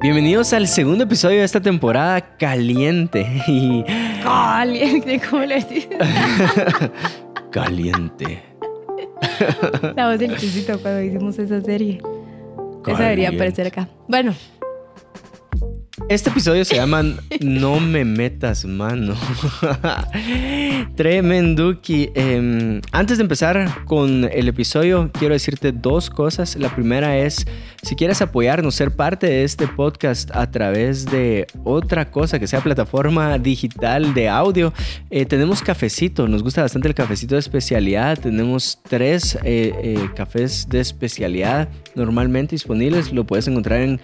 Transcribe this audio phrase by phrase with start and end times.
[0.00, 3.26] Bienvenidos al segundo episodio de esta temporada caliente.
[3.48, 3.84] Y...
[4.22, 5.88] Caliente, ¿cómo le dices?
[7.50, 8.42] caliente.
[9.96, 12.00] La voz del chisito cuando hicimos esa serie.
[12.86, 13.88] Esa debería aparecer acá.
[14.06, 14.34] Bueno,
[16.08, 17.02] este episodio se llama
[17.40, 19.14] No me metas mano.
[20.96, 22.10] Tremenduki.
[22.14, 26.56] Em, antes de empezar con el episodio, quiero decirte dos cosas.
[26.56, 27.46] La primera es,
[27.82, 32.60] si quieres apoyarnos, ser parte de este podcast a través de otra cosa que sea
[32.60, 34.72] plataforma digital de audio,
[35.10, 36.28] eh, tenemos cafecito.
[36.28, 38.18] Nos gusta bastante el cafecito de especialidad.
[38.18, 43.12] Tenemos tres eh, eh, cafés de especialidad normalmente disponibles.
[43.12, 44.00] Lo puedes encontrar en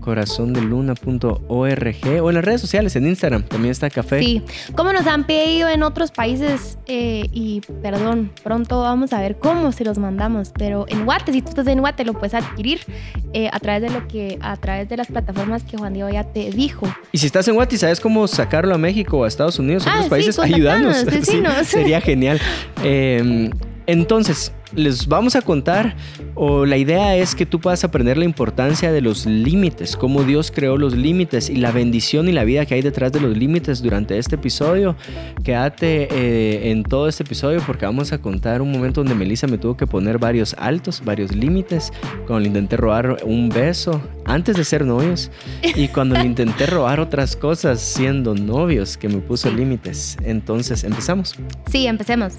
[0.00, 4.20] Corazón de luna.org o en las redes sociales, en Instagram también está café.
[4.20, 4.42] Sí,
[4.74, 9.72] como nos han pedido en otros países eh, y perdón, pronto vamos a ver cómo
[9.72, 12.80] se los mandamos, pero en Guate, si tú estás en Guate lo puedes adquirir
[13.32, 16.24] eh, a través de lo que a través de las plataformas que Juan Diego ya
[16.24, 16.86] te dijo.
[17.12, 19.90] Y si estás en Guate sabes cómo sacarlo a México o a Estados Unidos, a
[19.90, 21.04] otros ah, países, ayúdanos.
[21.64, 22.40] sería genial.
[22.82, 23.50] Em,
[23.86, 25.96] entonces, les vamos a contar,
[26.34, 30.50] o la idea es que tú puedas aprender la importancia de los límites, cómo Dios
[30.50, 33.82] creó los límites y la bendición y la vida que hay detrás de los límites
[33.82, 34.96] durante este episodio.
[35.42, 39.58] Quédate eh, en todo este episodio porque vamos a contar un momento donde Melissa me
[39.58, 41.92] tuvo que poner varios altos, varios límites,
[42.26, 45.30] cuando le intenté robar un beso antes de ser novios
[45.62, 50.16] y cuando le intenté robar otras cosas siendo novios que me puso límites.
[50.24, 51.34] Entonces, ¿empezamos?
[51.66, 52.34] Sí, empecemos.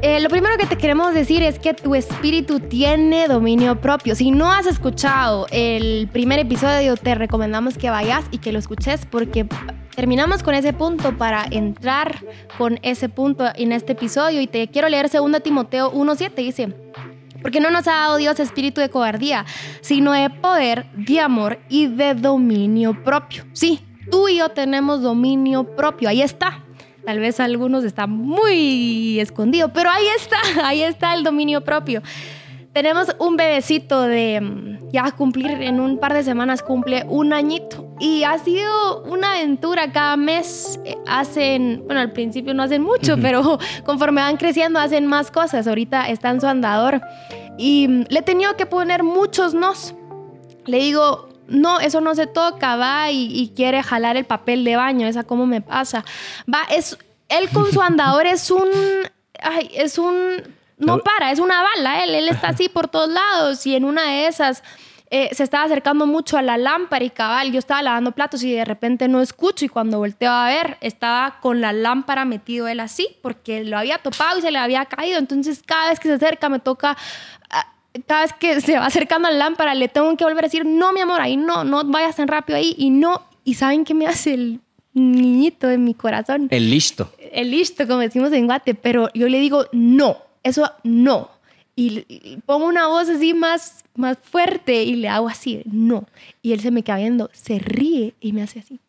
[0.00, 4.14] Eh, lo primero que te queremos decir es que tu espíritu tiene dominio propio.
[4.14, 9.06] Si no has escuchado el primer episodio, te recomendamos que vayas y que lo escuches
[9.06, 9.44] porque
[9.96, 12.24] terminamos con ese punto para entrar
[12.56, 14.40] con ese punto en este episodio.
[14.40, 16.34] Y te quiero leer 2 Timoteo 1.7.
[16.36, 16.72] Dice,
[17.42, 19.46] porque no nos ha dado Dios espíritu de cobardía,
[19.80, 23.46] sino de poder, de amor y de dominio propio.
[23.52, 23.80] Sí,
[24.12, 26.08] tú y yo tenemos dominio propio.
[26.08, 26.62] Ahí está.
[27.04, 30.36] Tal vez algunos están muy escondidos, pero ahí está,
[30.66, 32.02] ahí está el dominio propio.
[32.72, 37.88] Tenemos un bebecito de mm, ya cumplir en un par de semanas cumple un añito
[37.98, 40.78] y ha sido una aventura cada mes.
[40.84, 45.66] Eh, hacen, bueno, al principio no hacen mucho, pero conforme van creciendo hacen más cosas.
[45.66, 47.00] Ahorita está en su andador
[47.56, 49.94] y mm, le he tenido que poner muchos nos.
[50.66, 55.06] Le digo, no, eso no se toca, va y, quiere jalar el papel de baño,
[55.06, 56.04] esa cómo me pasa.
[56.52, 56.96] Va, es,
[57.28, 58.68] él con su andador es un,
[59.42, 60.14] ay, es un,
[60.76, 64.04] no para, es una bala, él, él está así por todos lados y en una
[64.04, 64.62] de esas...
[65.10, 68.52] Eh, se estaba acercando mucho a la lámpara y cabal, yo estaba lavando platos y
[68.52, 72.78] de repente no escucho y cuando volteo a ver estaba con la lámpara metido él
[72.78, 76.14] así porque lo había topado y se le había caído, entonces cada vez que se
[76.16, 76.94] acerca me toca
[78.06, 80.64] cada vez que se va acercando a la lámpara, le tengo que volver a decir,
[80.64, 82.74] no, mi amor, ahí no, no vayas tan rápido ahí.
[82.78, 84.60] Y no, y ¿saben qué me hace el
[84.92, 86.48] niñito de mi corazón?
[86.50, 87.12] El listo.
[87.32, 91.30] El listo, como decimos en Guate, pero yo le digo, no, eso no.
[91.76, 96.06] Y, pongo una voz así más, más fuerte y le hago así, no.
[96.42, 98.80] Y él se me queda viendo, se ríe y me hace así.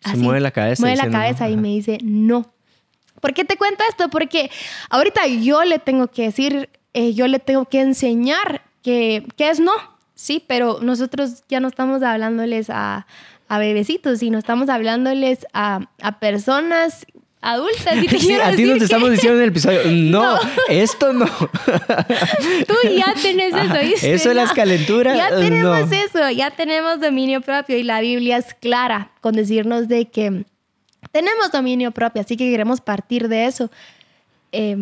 [0.00, 0.80] Se mueve la cabeza.
[0.80, 2.50] Mueve la cabeza y me dice, no.
[3.20, 4.08] ¿Por qué te cuento esto?
[4.08, 4.50] Porque
[4.88, 9.72] ahorita yo le tengo que decir eh, yo le tengo que enseñar que, es no,
[10.14, 13.06] sí, pero nosotros ya no estamos hablándoles a,
[13.48, 15.86] a bebecitos, sino estamos hablándoles a,
[16.20, 17.04] personas
[17.42, 18.02] adultas.
[18.02, 20.38] Y sí, a ti no te estamos diciendo en el episodio, no,
[20.70, 21.26] esto no.
[22.66, 24.14] Tú ya tenés eso, ¿viste?
[24.14, 25.18] Eso es las calenturas.
[25.18, 30.06] Ya tenemos eso, ya tenemos dominio propio y la Biblia es clara con decirnos de
[30.06, 30.46] que
[31.12, 33.70] tenemos dominio propio, así que queremos partir de eso.
[34.52, 34.78] Eh,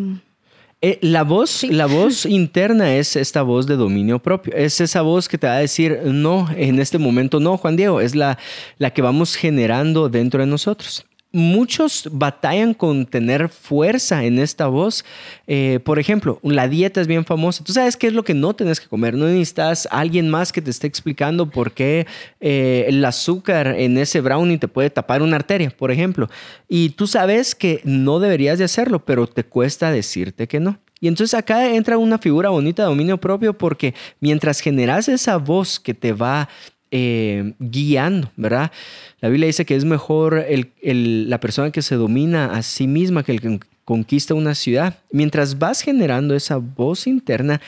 [0.87, 4.53] eh, la voz, la voz interna es esta voz de dominio propio.
[4.55, 8.01] Es esa voz que te va a decir, no, en este momento no, Juan Diego.
[8.01, 8.37] Es la,
[8.77, 15.03] la que vamos generando dentro de nosotros muchos batallan con tener fuerza en esta voz.
[15.47, 17.63] Eh, por ejemplo, la dieta es bien famosa.
[17.63, 19.15] Tú sabes qué es lo que no tienes que comer.
[19.15, 22.07] No necesitas alguien más que te esté explicando por qué
[22.39, 26.29] eh, el azúcar en ese brownie te puede tapar una arteria, por ejemplo.
[26.69, 30.79] Y tú sabes que no deberías de hacerlo, pero te cuesta decirte que no.
[31.01, 35.79] Y entonces acá entra una figura bonita de dominio propio porque mientras generas esa voz
[35.79, 36.47] que te va
[36.97, 38.71] eh, guiando, ¿verdad?
[39.19, 40.45] La Biblia dice que es mejor
[40.81, 44.97] la persona que se domina a sí misma que el que conquista una ciudad.
[45.11, 47.59] Mientras vas generando esa voz interna,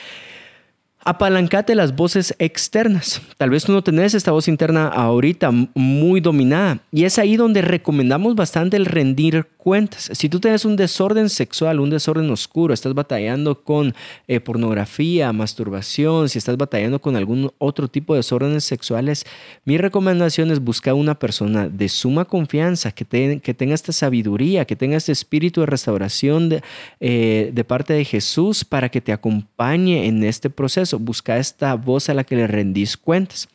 [1.04, 3.20] apalancate las voces externas.
[3.36, 6.78] Tal vez tú no tenés esta voz interna ahorita muy dominada.
[6.90, 10.08] Y es ahí donde recomendamos bastante el rendir cuentas.
[10.14, 13.94] Si tú tienes un desorden sexual, un desorden oscuro, estás batallando con
[14.26, 19.26] eh, pornografía, masturbación, si estás batallando con algún otro tipo de desórdenes sexuales,
[19.66, 24.96] mi recomendación es buscar una persona de suma confianza, que, tenga esta sabiduría, que tenga
[24.96, 26.62] este espíritu de restauración de,
[27.00, 30.98] eh, de parte de Jesús para que te acompañe en este proceso.
[30.98, 33.48] Busca esta voz a la que le rendís cuentas.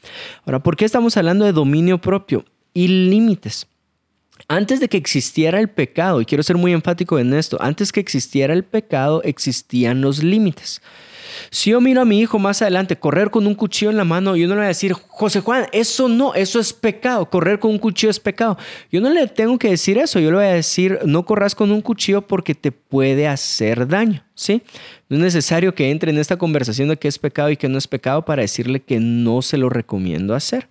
[0.45, 3.65] Ahora, ¿por qué estamos hablando de dominio propio y límites?
[4.47, 7.99] Antes de que existiera el pecado, y quiero ser muy enfático en esto, antes que
[7.99, 10.81] existiera el pecado existían los límites.
[11.49, 14.35] Si yo miro a mi hijo más adelante correr con un cuchillo en la mano,
[14.35, 17.71] yo no le voy a decir, José Juan, eso no, eso es pecado, correr con
[17.71, 18.57] un cuchillo es pecado.
[18.91, 21.71] Yo no le tengo que decir eso, yo le voy a decir, no corras con
[21.71, 24.61] un cuchillo porque te puede hacer daño, ¿sí?
[25.09, 27.77] No es necesario que entre en esta conversación de qué es pecado y qué no
[27.77, 30.67] es pecado para decirle que no se lo recomiendo hacer.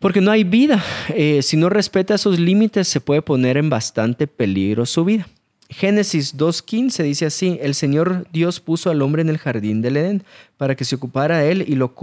[0.00, 0.82] Porque no hay vida.
[1.10, 5.28] Eh, si no respeta esos límites, se puede poner en bastante peligro su vida.
[5.68, 10.24] Génesis 2.15 dice así, el Señor Dios puso al hombre en el jardín del Edén
[10.56, 11.94] para que se ocupara de él y lo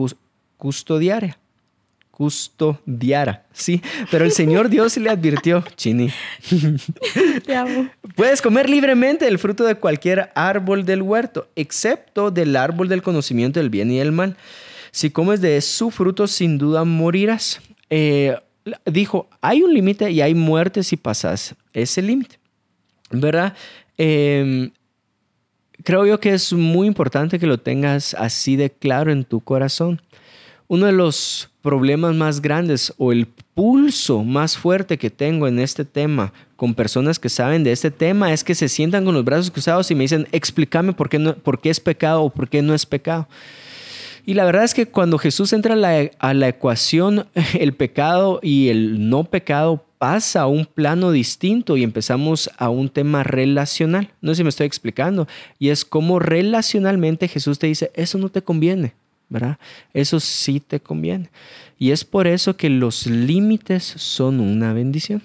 [0.58, 1.38] custodiara.
[2.12, 3.82] Custodiara, sí.
[4.10, 6.10] Pero el Señor Dios le advirtió, Chini,
[8.16, 13.60] puedes comer libremente del fruto de cualquier árbol del huerto, excepto del árbol del conocimiento
[13.60, 14.38] del bien y del mal.
[14.92, 17.60] Si comes de su fruto, sin duda morirás.
[17.90, 18.36] Eh,
[18.86, 22.40] dijo, hay un límite y hay muerte si pasas ese límite,
[23.12, 23.54] ¿verdad?
[23.98, 24.72] Em,
[25.84, 30.02] creo yo que es muy importante que lo tengas así de claro en tu corazón.
[30.68, 35.86] Uno de los problemas más grandes o el pulso más fuerte que tengo en este
[35.86, 39.50] tema con personas que saben de este tema es que se sientan con los brazos
[39.50, 42.74] cruzados y me dicen, explícame por qué, por qué es pecado o por qué no
[42.74, 43.28] es pecado.
[44.28, 45.74] Y la verdad es que cuando Jesús entra
[46.20, 47.28] a la, ecuación,
[47.58, 52.90] el pecado y el no pecado pasa a un plano distinto y empezamos a un
[52.90, 54.12] tema relacional.
[54.20, 55.30] No sé si me estoy explicando.
[55.60, 58.96] Y es como relacionalmente Jesús te dice, eso no te conviene,
[59.30, 59.60] ¿verdad?
[59.94, 61.30] Eso sí te conviene.
[61.80, 65.22] Y es por eso que los límites son una bendición.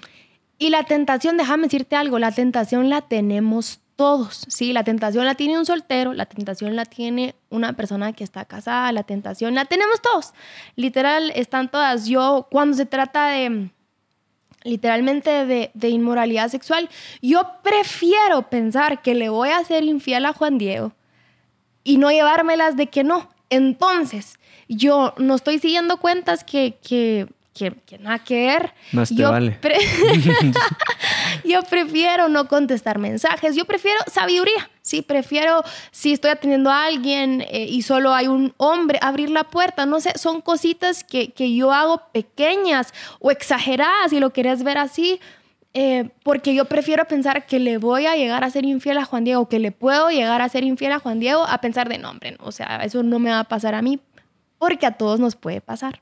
[0.57, 4.73] Y la tentación, déjame decirte algo, la tentación la tenemos todos, ¿sí?
[4.73, 8.91] La tentación la tiene un soltero, la tentación la tiene una persona que está casada,
[8.91, 10.33] la tentación la tenemos todos.
[10.75, 12.05] Literal, están todas.
[12.07, 13.69] Yo, cuando se trata de,
[14.63, 16.89] literalmente, de, inmoralidad sexual,
[17.21, 20.93] yo prefiero pensar que le voy a ser infiel a Juan Diego
[21.83, 23.29] y no llevármelas de que no.
[23.49, 28.73] Entonces, yo no estoy siguiendo cuentas que, que que, nada que ver.
[28.91, 29.59] Más te yo vale.
[31.45, 37.41] yo prefiero no contestar mensajes, yo prefiero sabiduría, sí, prefiero si estoy atendiendo a alguien
[37.49, 41.53] eh, y solo hay un hombre, abrir la puerta, no sé, son cositas que, que
[41.55, 45.19] yo hago pequeñas o exageradas, si lo querés ver así.
[45.75, 49.23] Eh, porque yo prefiero pensar que le voy a llegar a ser infiel a Juan
[49.23, 52.37] Diego, que le puedo llegar a ser infiel a Juan Diego, a pensar de nombre,
[52.41, 53.99] o sea, eso no me va a pasar a mí,
[54.59, 55.99] porque a todos nos puede pasar.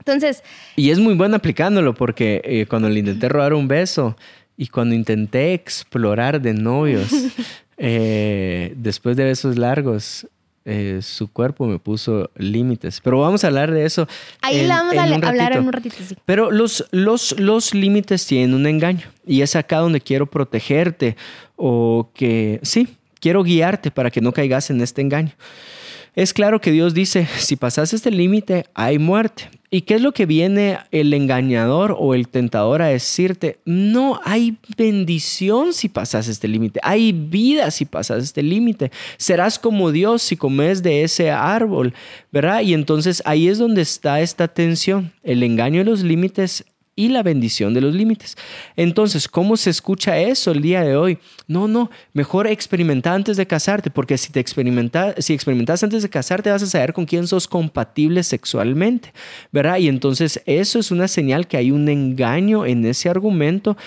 [0.00, 0.42] Entonces...
[0.76, 4.16] Y es muy bueno aplicándolo porque eh, cuando le intenté robar un beso
[4.56, 7.08] y cuando intenté explorar de novios,
[7.78, 10.26] eh, después de besos largos,
[10.66, 13.00] eh, su cuerpo me puso límites.
[13.00, 14.06] Pero vamos a hablar de eso.
[14.42, 16.16] Ahí la vamos a hablar en un ratito, sí.
[16.26, 21.16] Pero los, los, los límites tienen un engaño y es acá donde quiero protegerte
[21.56, 22.88] o que, sí,
[23.20, 25.32] quiero guiarte para que no caigas en este engaño.
[26.14, 29.48] Es claro que Dios dice, si pasas este límite, hay muerte.
[29.72, 33.60] ¿Y qué es lo que viene el engañador o el tentador a decirte?
[33.64, 38.90] No, hay bendición si pasas este límite, hay vida si pasas este límite.
[39.16, 41.94] Serás como Dios si comes de ese árbol,
[42.32, 42.62] ¿verdad?
[42.62, 45.12] Y entonces ahí es donde está esta tensión.
[45.22, 46.64] El engaño de los límites
[47.00, 48.36] y la bendición de los límites.
[48.76, 51.18] Entonces, ¿cómo se escucha eso el día de hoy?
[51.46, 56.10] No, no, mejor experimenta antes de casarte, porque si te experimentas, si experimentas antes de
[56.10, 59.14] casarte, vas a saber con quién sos compatible sexualmente,
[59.50, 59.78] ¿verdad?
[59.78, 63.78] Y entonces eso es una señal que hay un engaño en ese argumento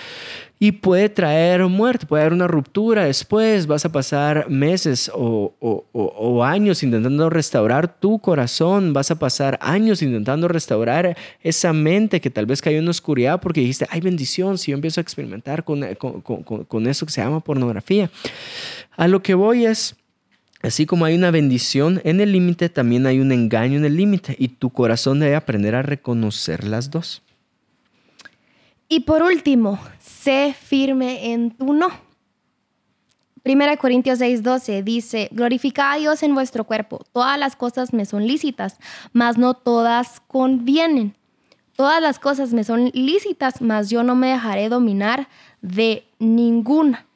[0.64, 6.82] y puede traer muerte, puede haber una ruptura después, vas a pasar meses o, años
[6.82, 12.62] intentando restaurar tu corazón, vas a pasar años intentando restaurar esa mente que tal vez
[12.62, 17.04] cayó en oscuridad porque dijiste, hay bendición si yo empiezo a experimentar con, con eso
[17.04, 18.10] que se llama pornografía.
[18.96, 19.96] A lo que voy es...
[20.62, 24.34] Así como hay una bendición en el límite, también hay un engaño en el límite
[24.38, 27.23] y tu corazón debe aprender a reconocer las dos.
[28.88, 31.90] Y por último, sé firme en tu no.
[33.42, 37.04] Primera Corintios 6:12 dice, glorificad a Dios en vuestro cuerpo.
[37.12, 38.78] Todas las cosas me son lícitas,
[39.12, 41.14] mas no todas convienen.
[41.76, 45.28] Todas las cosas me son lícitas, mas yo no me dejaré dominar
[45.60, 47.06] de ninguna.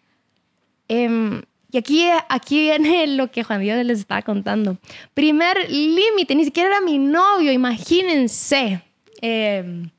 [0.89, 4.77] Em, y aquí, aquí viene lo que Juan Dios les estaba contando.
[5.15, 8.83] Primer límite, ni siquiera era mi novio, imagínense.
[9.23, 9.91] Em,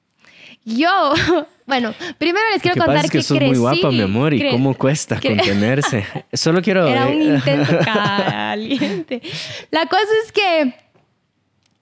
[0.66, 1.14] yo,
[1.66, 5.20] bueno, primero les quiero contar que, que, sos muy guapa, mi amor, y cómo cuesta
[5.20, 6.06] contenerse.
[6.34, 6.88] Solo quiero...
[6.88, 9.22] Era un intento caliente.
[9.72, 10.74] La cosa es que,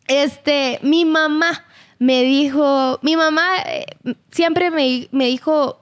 [0.07, 1.65] este, mi mamá
[2.00, 3.86] me dijo, mi mamá eh,
[4.31, 5.79] siempre me, me dijo,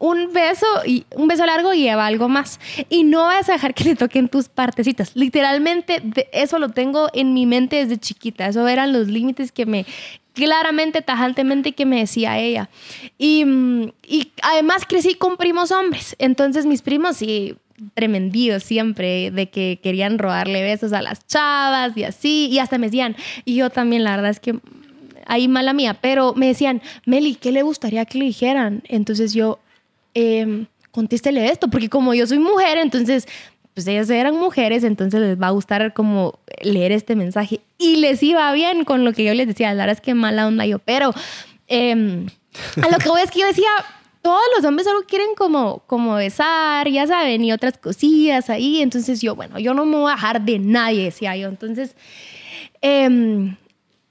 [0.00, 3.84] un beso y un beso largo lleva algo más y no vas a dejar que
[3.84, 5.14] le toquen tus partecitas.
[5.14, 6.02] Literalmente
[6.32, 8.48] eso lo tengo en mi mente desde chiquita.
[8.48, 9.84] Eso eran los límites que me
[10.34, 12.68] claramente, tajantemente que me decía ella.
[13.18, 16.16] Y, mm, y además crecí con primos hombres.
[16.18, 17.56] Entonces mis primos sí
[17.94, 22.88] tremendidos siempre de que querían robarle besos a las chavas y así y hasta me
[22.88, 24.58] decían y yo también la verdad es que
[25.24, 28.82] ahí mala mía pero me decían Meli ¿qué le gustaría que le dijeran?
[28.86, 29.60] entonces yo
[30.14, 33.26] eh, contéstele esto, porque como yo soy mujer, entonces,
[33.80, 37.60] pues ellas eran mujeres, entonces les va a gustar como leer este mensaje.
[37.78, 40.46] Y les iba bien con lo que yo les decía, la verdad es que mala
[40.46, 41.14] onda yo, pero
[41.66, 42.26] em,
[42.76, 43.70] a lo que voy es que yo decía,
[44.20, 49.22] todos los hombres solo quieren como, como besar, ya saben, y otras cosillas ahí, entonces
[49.22, 51.96] yo, bueno, yo no me voy a dejar de nadie, decía yo, entonces...
[52.82, 53.56] Em,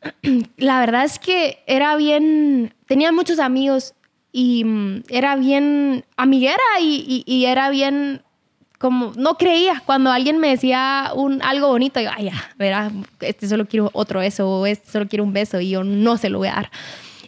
[0.58, 3.94] la verdad es que era bien, tenía muchos amigos
[4.32, 8.22] y mm, era bien amiguera y, y, era bien
[8.80, 9.84] como no creía.
[9.86, 14.22] Cuando alguien me decía un algo bonito yo ay ya verá este solo quiero otro
[14.22, 16.72] beso o este solo quiero un beso y yo no se lo voy a dar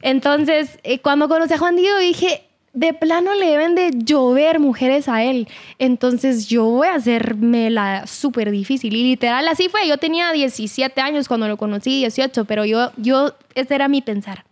[0.01, 2.43] entonces eh, cuando conocí a Juan Diego dije
[2.74, 5.50] de plano le deben de llover mujeres a él.
[5.77, 9.88] Entonces yo voy a hacerme la súper difícil y literal así fue.
[9.88, 14.46] Yo tenía 17 años cuando lo conocí 18 pero yo yo ese era mi pensar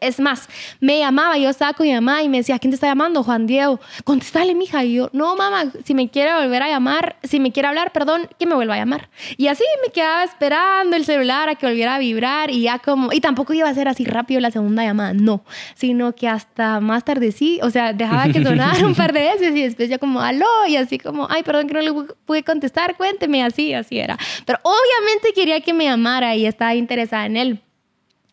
[0.00, 0.48] es más,
[0.80, 3.22] me llamaba, yo estaba con mi mamá y me decía, ¿quién te está llamando?
[3.22, 3.80] Juan Diego.
[4.04, 4.84] Contéstale, mija.
[4.84, 8.28] Y yo, no, mamá, si me quiere volver a llamar, si me quiere hablar, perdón,
[8.38, 9.08] que me vuelva a llamar.
[9.36, 13.12] Y así me quedaba esperando el celular a que volviera a vibrar y ya como,
[13.12, 17.04] y tampoco iba a ser así rápido la segunda llamada, no, sino que hasta más
[17.04, 20.20] tarde sí, o sea, dejaba que sonara un par de veces y después ya como,
[20.20, 21.92] aló, y así como, ay, perdón que no le
[22.24, 24.18] pude contestar, cuénteme, así, así era.
[24.44, 27.62] Pero obviamente quería que me llamara y estaba interesada en él.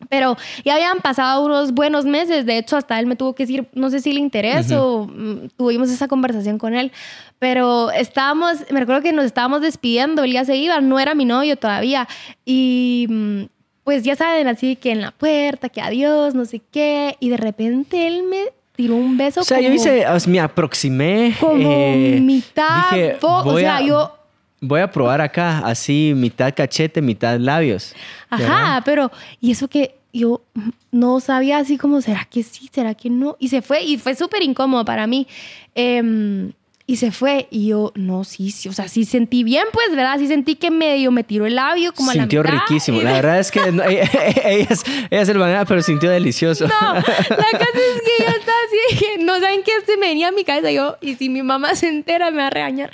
[0.08, 3.68] Pero ya habían pasado unos buenos meses, de hecho hasta él me tuvo que decir,
[3.74, 6.90] no sé si le interesa o mm, tuvimos esa conversación con él,
[7.38, 11.24] pero estábamos, me recuerdo que nos estábamos despidiendo, él ya se iba, no era mi
[11.24, 12.08] novio todavía
[12.44, 13.42] y mm,
[13.84, 17.36] pues ya saben, así que en la puerta, que adiós, no sé qué, y de
[17.36, 18.44] repente él me
[18.76, 19.40] tiró un beso.
[19.40, 21.34] O sea, yo hice, me aproximé.
[21.40, 24.19] Como eh, mitad, o sea, yo
[24.60, 27.94] Voy a probar acá, así mitad cachete, mitad labios.
[28.28, 30.42] Ajá, pero y eso que yo
[30.90, 32.68] no sabía así como, ¿será que sí?
[32.72, 33.36] ¿Será que no?
[33.38, 35.26] Y se fue y fue súper incómodo para mí.
[35.74, 36.52] Eh,
[36.90, 37.46] y se fue.
[37.52, 40.18] Y yo, no, sí, sí, o sea, sí sentí bien, pues, ¿verdad?
[40.18, 43.00] Sí sentí que medio me tiró el labio como sintió a la Sintió riquísimo.
[43.02, 46.66] La verdad es que ella, es, ella es el manera, pero sintió delicioso.
[46.66, 48.99] No, la cosa es que yo estaba así,
[49.30, 50.70] no saben qué se me venía a mi cabeza.
[50.70, 52.90] Yo, y si mi mamá se entera, me va a regañar.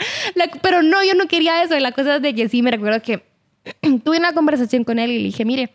[0.62, 1.76] pero no, yo no quería eso.
[1.76, 3.22] Y la cosa es de que sí, me recuerdo que
[4.04, 5.70] tuve una conversación con él y le dije, mire,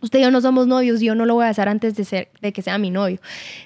[0.00, 2.28] usted y yo no somos novios, yo no lo voy a hacer antes de, ser,
[2.40, 3.20] de que sea mi novio.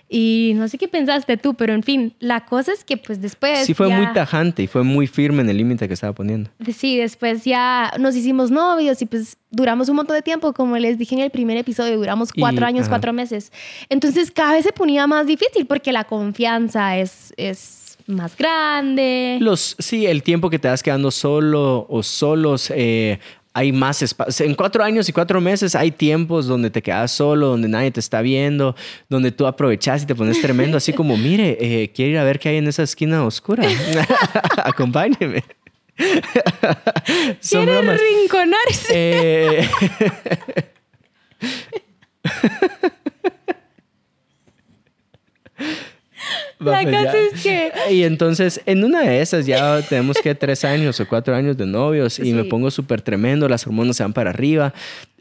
[0.08, 3.66] Y no sé qué pensaste tú, pero en fin, la cosa es que pues después...
[3.66, 6.50] Sí fue muy tajante y fue muy firme en el límite que estaba poniendo.
[6.76, 10.98] Sí, después ya nos hicimos novios y pues duramos un montón de tiempo, como les
[10.98, 13.52] dije en el primer episodio, duramos cuatro años, cuatro meses.
[13.88, 17.32] Entonces cada vez se ponía más difícil porque la confianza es...
[17.36, 19.38] es más grande.
[19.40, 23.18] Los, sí, el tiempo que te vas quedando solo o solos, eh,
[23.54, 24.44] hay más espacio.
[24.44, 28.00] En cuatro años y cuatro meses hay tiempos donde te quedas solo, donde nadie te
[28.00, 28.74] está viendo,
[29.08, 32.40] donde tú aprovechas y te pones tremendo, así como, mire, eh, quiero ir a ver
[32.40, 33.64] qué hay en esa esquina oscura.
[34.64, 35.44] Acompáñeme.
[37.48, 38.90] ¿Quiere rinconarse?
[38.92, 39.68] Eh...
[46.58, 47.72] La pues cosa es que...
[47.90, 51.66] Y entonces, en una de esas ya tenemos que tres años o cuatro años de
[51.66, 54.72] novios y me pongo súper tremendo, las hormonas se van para arriba,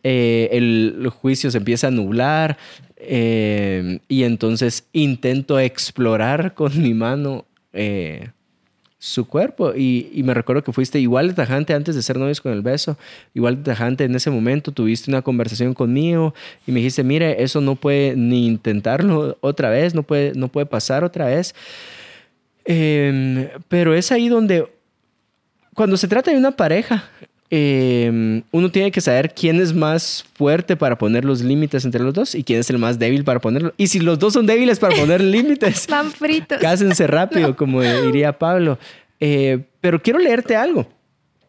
[0.04, 2.58] eh, el, juicio se empieza a nublar
[2.98, 8.30] eh, y entonces intento explorar con mi mano eh,
[9.04, 9.74] su cuerpo.
[9.76, 12.98] Y, me recuerdo que fuiste igual de tajante antes de ser novios con el beso,
[13.34, 16.34] igual de tajante en ese momento, tuviste una conversación conmigo
[16.66, 20.68] y me dijiste, mire, eso no puede ni intentarlo otra vez, no puede, no puede
[20.68, 21.54] pasar otra vez.
[22.64, 24.72] Em, pero es ahí donde,
[25.74, 27.10] cuando se trata de una pareja,
[27.56, 32.12] eh, uno tiene que saber quién es más fuerte para poner los límites entre los
[32.12, 33.74] dos y quién es el más débil para ponerlo.
[33.78, 36.58] Y si los dos son débiles para poner límites, Van fritos.
[36.60, 38.80] cásense rápido, como diría Pablo.
[39.20, 40.88] Eh, pero quiero leerte algo.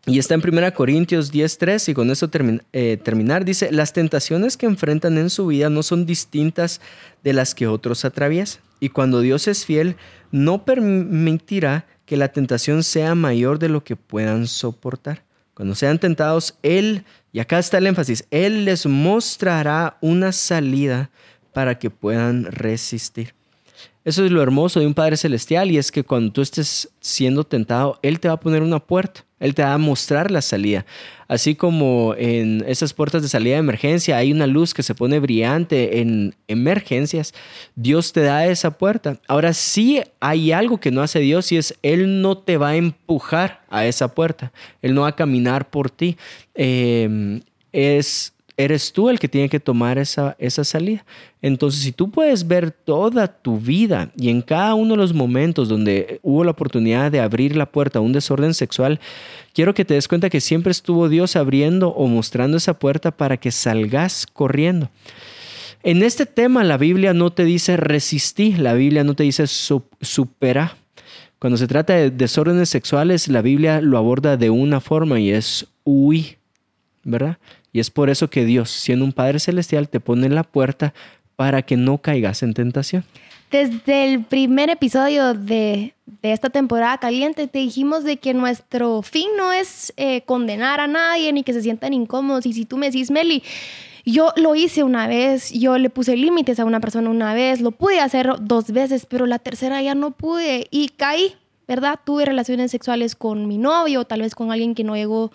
[0.07, 3.47] Y está en 1 Corintios 10:3 y con eso termi- eh, terminar.
[3.47, 6.83] Dice, las tentaciones que enfrentan en su vida no son distintas
[7.23, 8.61] de las que otros atraviesan.
[8.81, 9.97] Y cuando Dios es fiel,
[10.31, 15.23] no permitirá que la tentación sea mayor de lo que puedan soportar.
[15.55, 21.11] Cuando sean tentados, Él, y acá está el énfasis, Él les mostrará una salida
[21.53, 23.35] para que puedan resistir.
[24.05, 27.45] Eso es lo hermoso de un Padre Celestial y es que cuando tú estés siendo
[27.45, 30.87] tentado, Él te va a poner una puerta, Él te va a mostrar la salida.
[31.29, 35.19] Así como en esas puertas de salida de emergencia hay una luz que se pone
[35.19, 37.35] brillante en emergencias,
[37.75, 39.19] Dios te da esa puerta.
[39.29, 42.77] Ahora sí hay algo que no hace Dios y es Él no te va a
[42.77, 46.17] empujar a esa puerta, Él no va a caminar por ti.
[46.55, 47.41] Eh,
[47.73, 51.05] es eres tú el que tiene que tomar esa, esa salida.
[51.43, 55.69] Entonces, si tú puedes ver toda tu vida y en cada uno de los momentos
[55.69, 59.01] donde hubo la oportunidad de abrir la puerta a un desorden sexual,
[59.53, 63.37] quiero que te des cuenta que siempre estuvo Dios abriendo o mostrando esa puerta para
[63.37, 64.89] que salgas corriendo.
[65.83, 69.83] En este tema la Biblia no te dice resistí, la Biblia no te dice su-
[70.01, 70.77] supera.
[71.39, 75.67] Cuando se trata de desórdenes sexuales, la Biblia lo aborda de una forma y es
[75.85, 76.37] huí,
[77.03, 77.37] ¿verdad?
[77.75, 80.95] Y es por eso que Dios, siendo un Padre Celestial, te pone en la puerta
[81.35, 83.05] para que no caigas en tentación.
[83.51, 89.29] Desde el primer episodio de, de esta temporada caliente te dijimos de que nuestro fin
[89.37, 92.47] no es eh, condenar a nadie ni que se sientan incómodos.
[92.47, 93.43] Y si tú me decís, Meli,
[94.05, 97.73] yo lo hice una vez, yo le puse límites a una persona una vez, lo
[97.73, 101.35] pude hacer dos veces, pero la tercera ya no pude y caí,
[101.67, 101.99] ¿verdad?
[102.05, 105.33] Tuve relaciones sexuales con mi novio, tal vez con alguien que no llegó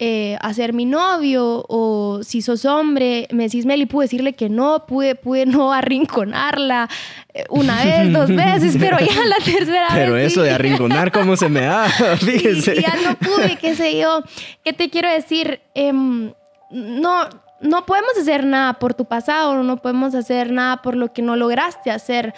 [0.00, 4.48] eh, a ser mi novio o si sos hombre, me decís, Meli, pude decirle que
[4.48, 6.88] no, pude, pude no arrinconarla
[7.32, 10.32] eh, una vez, dos veces, pero ya la tercera Pero vez.
[10.32, 10.48] eso sí.
[10.48, 11.88] de arrinconar, ¿cómo se me da?
[12.18, 12.74] Fíjense.
[12.74, 14.22] y ya no pude, qué sé yo.
[14.64, 15.60] ¿Qué te quiero decir?
[15.74, 16.32] Em,
[16.70, 17.28] no,
[17.60, 21.36] no podemos hacer nada por tu pasado, no podemos hacer nada por lo que no
[21.36, 22.34] lograste hacer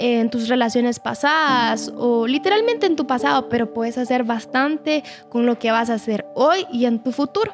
[0.00, 5.58] en tus relaciones pasadas o literalmente en tu pasado, pero puedes hacer bastante con lo
[5.58, 7.52] que vas a hacer hoy y en tu futuro.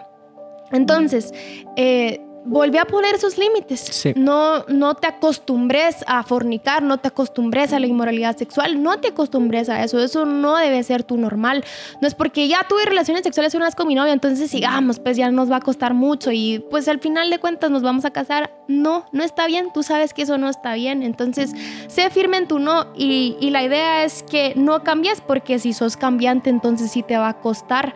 [0.70, 1.32] Entonces,
[1.76, 3.80] eh, volví a poner esos límites.
[3.80, 4.12] Sí.
[4.16, 9.08] No, no te acostumbres a fornicar, no te acostumbres a la inmoralidad sexual, no te
[9.08, 9.98] acostumbres a eso.
[9.98, 11.64] Eso no debe ser tu normal.
[12.00, 15.16] No es porque ya tuve relaciones sexuales una vez con mi novia, entonces sigamos, pues
[15.16, 18.10] ya nos va a costar mucho y pues al final de cuentas nos vamos a
[18.10, 18.50] casar.
[18.68, 19.70] No, no está bien.
[19.72, 21.02] Tú sabes que eso no está bien.
[21.02, 21.52] Entonces,
[21.88, 25.72] sé firme en tu no y, y la idea es que no cambies porque si
[25.72, 27.94] sos cambiante, entonces sí te va a costar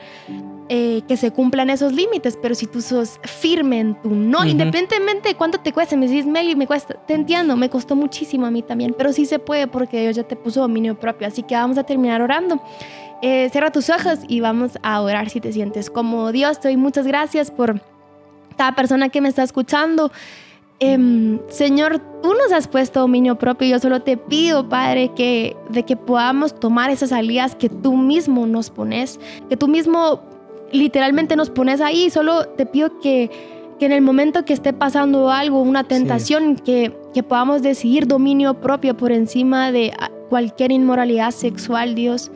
[0.73, 5.31] eh, que se cumplan esos límites, pero si tú sos firme en tu no, independientemente
[5.31, 8.53] de cuánto te cueste, me decís, Meli, me cuesta, te entiendo, me costó muchísimo a
[8.53, 11.57] mí también, pero sí se puede porque Dios ya te puso dominio propio, así que
[11.57, 12.63] vamos a terminar orando.
[13.21, 16.61] Eh, cierra tus ojos y vamos a orar si te sientes como Dios.
[16.61, 17.83] Te doy muchas gracias por
[18.57, 20.13] cada persona que me está escuchando.
[20.79, 23.67] Em, Señor, tú nos has puesto dominio propio.
[23.67, 28.47] Yo solo te pido, Padre, que de que podamos tomar esas salidas que tú mismo
[28.47, 30.30] nos pones, que tú mismo
[30.73, 32.11] literalmente nos pones ahí.
[32.11, 33.31] Solo te pido que,
[33.79, 38.61] que en el momento que esté pasando algo, una tentación, que, que podamos decidir dominio
[38.61, 42.31] propio por encima de ah, cualquier inmoralidad sexual, Dios.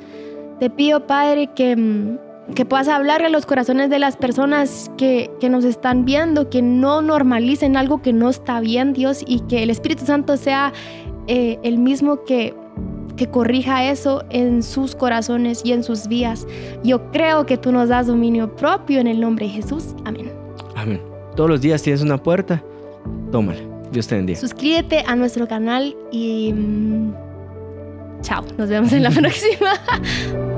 [0.61, 5.31] Te pido, Padre, que, mm, que puedas hablarle a los corazones de las personas que,
[5.41, 9.63] que nos están viendo, que no normalicen algo que no está bien, Dios, y que
[9.63, 10.73] el Espíritu Santo sea
[11.27, 12.55] eh, el mismo que,
[13.17, 16.47] que corrija eso en sus corazones y en sus vidas.
[16.83, 19.95] Yo creo que tú nos das dominio propio en el nombre de Jesús.
[20.05, 20.33] Amén.
[20.77, 21.01] Amén.
[21.37, 22.63] Todos los días tienes una puerta,
[23.33, 23.61] tómala.
[23.93, 24.39] Dios te bendiga.
[24.39, 26.53] Suscríbete a nuestro canal y...
[26.53, 27.15] mm,
[28.23, 30.54] chao, nos vemos en la próxima.